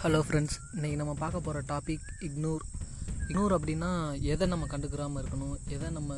[0.00, 2.62] Hello friends இன்றைக்கி நம்ம பார்க்க போகிற டாபிக் இக்னோர்
[3.22, 3.90] இக்னோர் அப்படின்னா
[4.32, 6.12] எதை நம்ம கண்டுக்கிறாமல் இருக்கணும் எதை நம்ம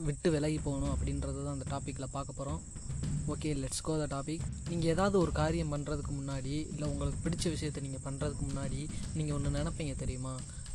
[0.00, 2.60] விட்டு விலகி போகணும் அப்படின்றது தான் அந்த டாப்பிக்கில் பார்க்க போகிறோம்
[3.28, 7.82] okay let's go the topic நீங்கள் ஏதாவது ஒரு காரியம் பண்ணுறதுக்கு முன்னாடி இல்லை உங்களுக்கு பிடிச்ச விஷயத்தை
[7.82, 8.80] நீங்கள் பண்ணுறதுக்கு முன்னாடி
[9.16, 10.34] நீங்கள் ஒன்று நினைப்பீங்க தெரியுமா?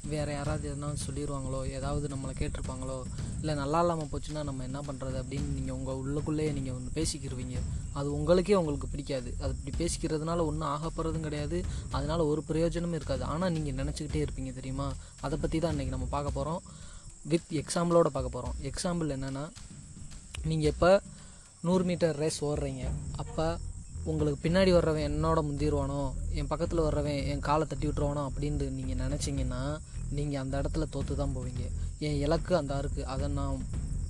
[0.09, 2.95] வேறு யாராவது எதனா சொல்லிடுவாங்களோ ஏதாவது நம்மளை கேட்டிருப்பாங்களோ
[3.41, 7.57] இல்லை நல்லா இல்லாமல் போச்சுன்னா நம்ம என்ன பண்ணுறது அப்படின்னு நீங்கள் உங்கள் உள்ளுக்குள்ளேயே நீங்கள் ஒன்று பேசிக்கிருவீங்க.
[7.93, 9.29] அது உங்களுக்கே உங்களுக்கு பிடிக்காது.
[9.41, 11.63] அது இப்படி பேசிக்கிறதுனால ஒன்றும் ஆக போகிறதும் கிடையாது.
[11.91, 13.23] அதனால் ஒரு பிரயோஜனமும் இருக்காது.
[13.23, 14.87] ஆனால் நீங்கள் நினச்சிக்கிட்டே இருப்பீங்க தெரியுமா?
[15.21, 16.61] அதை பற்றி தான் இன்றைக்கி நம்ம பார்க்க போகிறோம்
[17.31, 19.45] வித் எக்ஸாம்பிளோட பார்க்க போகிறோம் எக்ஸாம்பிள் என்னென்னா
[20.43, 21.01] நீங்கள் இப்போ
[21.61, 22.83] நூறு மீட்டர் ரேஸ் ஓடுறீங்க
[23.23, 23.45] அப்போ
[24.09, 26.01] உங்களுக்கு பின்னாடி வர்றவன் என்னோட முந்திடுவானோ
[26.39, 29.61] என் பக்கத்தில் வர்றவன் என் காலை தட்டி விட்டுருவானோ அப்படின்னு நீங்கள் நினச்சிங்கன்னா
[30.17, 31.63] நீங்கள் அந்த இடத்துல தோற்று தான் போவீங்க.
[32.07, 33.59] என் இலக்கு அந்த இருக்குது அதை நான்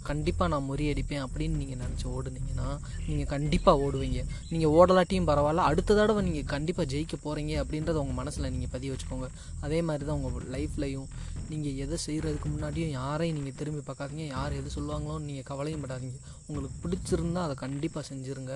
[0.10, 2.70] கண்டிப்பாக நான் முறியடிப்பேன் அப்படின்னு நீங்கள் நினச்சி ஓடுனீங்கன்னா
[3.08, 4.22] நீங்கள் கண்டிப்பாக ஓடுவீங்க.
[4.52, 5.68] நீங்கள் ஓடலாட்டியும் பரவாயில்ல.
[5.72, 9.30] அடுத்த தடவை நீங்கள் கண்டிப்பாக ஜெயிக்க போகிறீங்க அப்படின்றத உங்கள் மனசில் நீங்கள் பதிய வச்சுக்கோங்க.
[9.68, 11.10] அதே மாதிரி தான் உங்கள் லைஃப்லையும்
[11.52, 14.26] நீங்கள் எதை செய்கிறதுக்கு முன்னாடியும் யாரையும் நீங்கள் திரும்பி பார்க்காதீங்க.
[14.36, 16.20] யார் எது சொல்லுவாங்களோன்னு நீங்கள் கவலையும் படாதீங்க.
[16.48, 18.56] உங்களுக்கு பிடிச்சிருந்தா அதை கண்டிப்பாக செஞ்சுருங்க.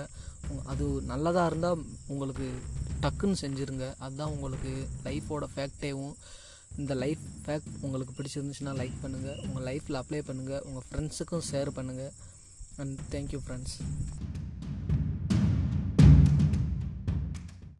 [0.73, 2.47] அது நல்லதாக இருந்தால் உங்களுக்கு
[3.03, 3.87] டக்குன்னு செஞ்சுருங்க.
[4.05, 4.71] அதுதான் உங்களுக்கு
[5.07, 6.15] லைஃபோட ஃபேக்டேவும்
[6.81, 12.13] இந்த லைஃப் ஃபேக்ட் உங்களுக்கு பிடிச்சிருந்துச்சுன்னா லைக் பண்ணுங்கள் உங்கள் லைஃப்பில் அப்ளை பண்ணுங்கள் உங்கள் ஃப்ரெண்ட்ஸுக்கும் ஷேர் பண்ணுங்கள்
[12.83, 13.75] அண்ட் தேங்க்யூ ஃப்ரெண்ட்ஸ்